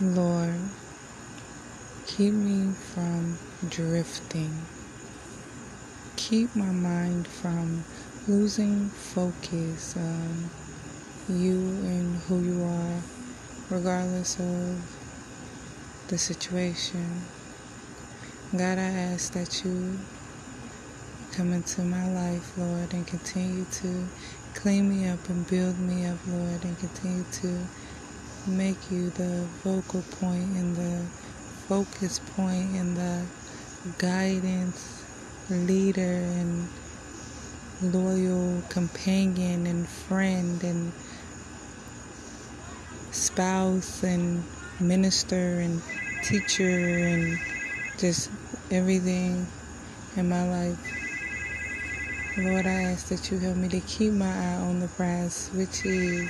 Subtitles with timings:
[0.00, 0.60] Lord,
[2.06, 3.38] keep me from
[3.70, 4.60] drifting.
[6.16, 7.82] Keep my mind from
[8.28, 10.50] losing focus on
[11.30, 13.00] you and who you are,
[13.70, 15.00] regardless of
[16.08, 17.22] the situation.
[18.52, 19.98] God, I ask that you
[21.32, 24.06] come into my life, Lord, and continue to
[24.54, 27.60] clean me up and build me up, Lord, and continue to
[28.46, 31.04] make you the vocal point and the
[31.68, 33.22] focus point and the
[33.98, 35.04] guidance,
[35.50, 36.68] leader, and
[37.82, 40.92] loyal companion and friend and
[43.10, 44.42] spouse and
[44.80, 45.82] minister and
[46.22, 47.38] teacher and
[47.98, 48.30] just
[48.70, 49.46] everything
[50.16, 50.78] in my life.
[52.38, 55.86] Lord, I ask that you help me to keep my eye on the prize, which
[55.86, 56.28] is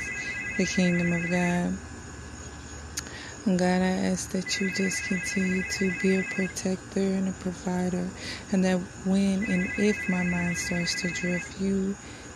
[0.56, 1.76] the kingdom of God.
[3.46, 8.08] God, I ask that you just continue to be a protector and a provider,
[8.50, 11.94] and that when and if my mind starts to drift, you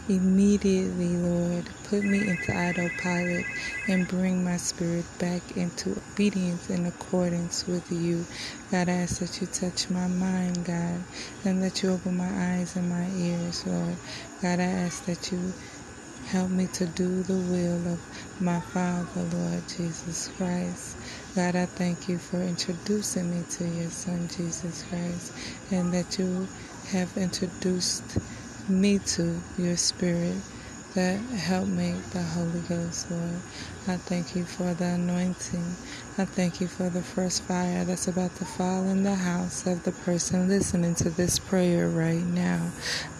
[0.08, 3.44] immediately, Lord, put me into autopilot
[3.88, 8.24] and bring my spirit back into obedience in accordance with you.
[8.70, 11.00] God, I ask that you touch my mind, God,
[11.44, 13.96] and that you open my eyes and my ears, Lord.
[14.42, 15.52] God, I ask that you
[16.32, 18.00] Help me to do the will of
[18.40, 20.96] my Father, Lord Jesus Christ.
[21.34, 25.32] God, I thank you for introducing me to your Son, Jesus Christ,
[25.72, 26.46] and that you
[26.90, 28.18] have introduced
[28.68, 30.36] me to your Spirit
[30.94, 33.40] that help make the Holy Ghost, Lord.
[33.86, 35.76] I thank you for the anointing.
[36.18, 39.84] I thank you for the first fire that's about to fall in the house of
[39.84, 42.70] the person listening to this prayer right now.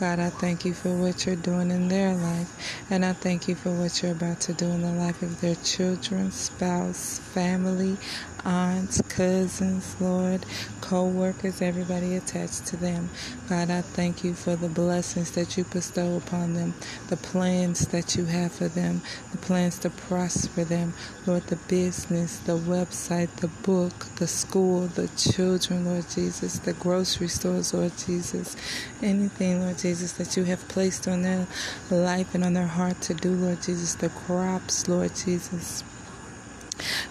[0.00, 2.52] God, I thank you for what you're doing in their life.
[2.90, 5.54] And I thank you for what you're about to do in the life of their
[5.56, 7.96] children, spouse, family,
[8.44, 10.44] aunts, cousins, Lord,
[10.80, 13.10] co workers, everybody attached to them.
[13.48, 16.74] God, I thank you for the blessings that you bestow upon them,
[17.08, 20.94] the plans that you have for them, the plans to prosper them,
[21.26, 27.28] Lord, the business, the website, the book, the school, the children, Lord Jesus, the grocery
[27.28, 28.56] stores, Lord Jesus,
[29.02, 31.46] anything, Lord Jesus, that you have placed on their
[31.90, 35.84] life and on their heart to do, Lord Jesus, the crops, Lord Jesus.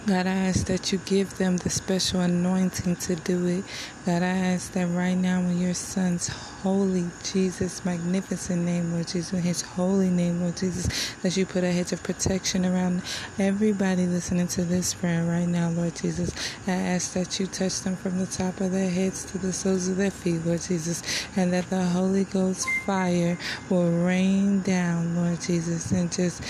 [0.05, 3.63] God, I ask that you give them the special anointing to do it.
[4.05, 9.33] God, I ask that right now in your son's holy Jesus, magnificent name, Lord Jesus,
[9.33, 13.01] in his holy name, Lord Jesus, that you put a hedge of protection around
[13.37, 16.31] everybody listening to this prayer right now, Lord Jesus.
[16.67, 19.87] I ask that you touch them from the top of their heads to the soles
[19.87, 21.03] of their feet, Lord Jesus,
[21.35, 23.37] and that the Holy Ghost fire
[23.69, 26.43] will rain down, Lord Jesus, and just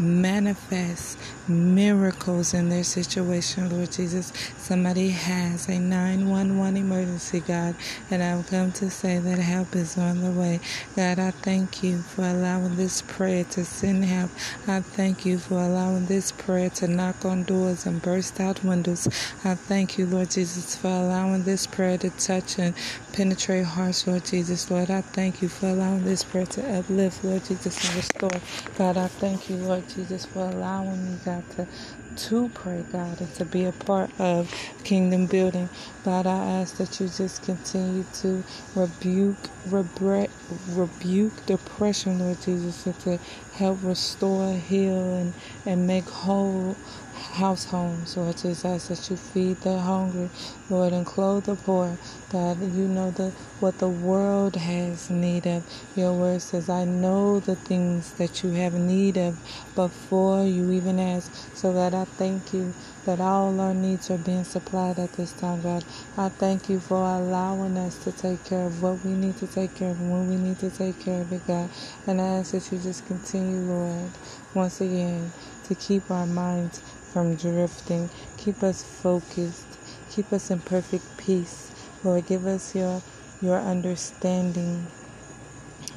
[0.00, 1.18] manifest
[1.48, 4.32] miracles in their situation, Lord Jesus.
[4.58, 7.74] Somebody has a 911 emergency, God,
[8.10, 10.60] and I've come to say that help is on the way.
[10.96, 14.30] God, I thank you for allowing this prayer to send help.
[14.66, 19.08] I thank you for allowing this prayer to knock on doors and burst out windows.
[19.44, 22.74] I thank you, Lord Jesus, for allowing this prayer to touch and
[23.12, 24.70] penetrate hearts, Lord Jesus.
[24.70, 28.40] Lord, I thank you for allowing this prayer to uplift, Lord Jesus, and restore.
[28.78, 31.68] God, I thank you, Lord Jesus, for allowing me, God, to,
[32.16, 34.54] to pray, God, and to be a part of
[34.84, 35.68] kingdom building.
[36.04, 38.44] God, I ask that you just continue to
[38.74, 39.36] rebuke,
[39.68, 40.28] rebu-
[40.70, 43.18] rebuke depression, Lord Jesus, and to
[43.54, 45.34] help restore, heal, and,
[45.66, 46.76] and make whole
[47.14, 48.64] house homes, Lord Jesus.
[48.64, 50.30] I ask that you feed the hungry,
[50.70, 51.96] Lord, and clothe the poor.
[52.30, 55.64] God, you know the what the world has need of.
[55.96, 59.38] Your word says, I know the things that you have need of
[59.74, 61.30] before you even ask.
[61.54, 62.74] So God, I thank you
[63.06, 65.84] that all our needs are being supplied at this time, God.
[66.16, 69.74] I thank you for allowing us to take care of what we need to take
[69.74, 71.70] care of when we need to take care of it, God.
[72.06, 74.10] And I ask that you just continue, Lord,
[74.54, 75.32] once again,
[75.64, 76.80] to keep our minds
[77.12, 78.10] from drifting.
[78.38, 79.66] Keep us focused.
[80.10, 81.72] Keep us in perfect peace.
[82.04, 83.02] Lord, give us your
[83.42, 84.86] your understanding.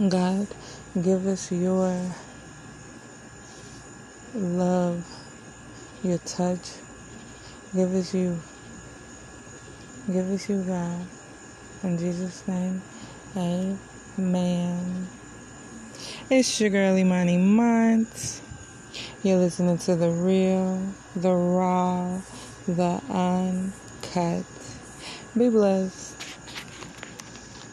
[0.09, 0.47] God,
[1.01, 1.99] give us your
[4.35, 5.05] love,
[6.03, 6.73] your touch.
[7.73, 8.39] Give us you.
[10.11, 10.99] Give us you, God.
[11.83, 12.81] In Jesus' name,
[13.35, 15.07] amen.
[16.29, 18.41] It's your girly money month.
[19.23, 20.81] You're listening to the real,
[21.15, 22.21] the raw,
[22.67, 24.45] the uncut.
[25.37, 26.12] Be blessed.